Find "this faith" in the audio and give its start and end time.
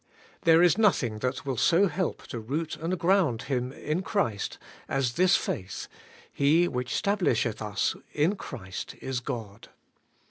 5.13-5.87